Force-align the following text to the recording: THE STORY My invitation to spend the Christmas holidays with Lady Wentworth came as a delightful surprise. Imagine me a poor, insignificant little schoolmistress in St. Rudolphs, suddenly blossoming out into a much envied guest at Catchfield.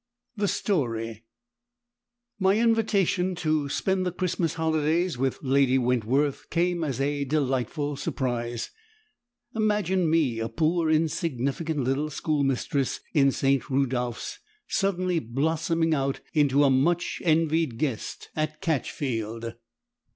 THE 0.35 0.47
STORY 0.47 1.25
My 2.39 2.57
invitation 2.57 3.35
to 3.35 3.69
spend 3.69 4.03
the 4.03 4.11
Christmas 4.11 4.55
holidays 4.55 5.15
with 5.15 5.37
Lady 5.43 5.77
Wentworth 5.77 6.49
came 6.49 6.83
as 6.83 6.99
a 6.99 7.23
delightful 7.23 7.95
surprise. 7.97 8.71
Imagine 9.55 10.09
me 10.09 10.39
a 10.39 10.49
poor, 10.49 10.89
insignificant 10.89 11.81
little 11.83 12.09
schoolmistress 12.09 13.01
in 13.13 13.29
St. 13.29 13.61
Rudolphs, 13.69 14.39
suddenly 14.67 15.19
blossoming 15.19 15.93
out 15.93 16.19
into 16.33 16.63
a 16.63 16.71
much 16.71 17.21
envied 17.23 17.77
guest 17.77 18.31
at 18.35 18.59
Catchfield. 18.59 19.53